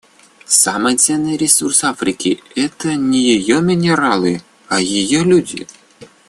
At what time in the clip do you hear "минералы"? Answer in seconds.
3.61-4.41